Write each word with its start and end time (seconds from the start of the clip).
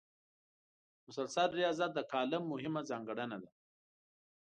مسلسل 1.07 1.49
ریاضت 1.59 1.89
د 1.95 1.99
کالم 2.11 2.43
مهمه 2.51 2.81
ځانګړنه 2.89 3.37
ده. 3.43 3.49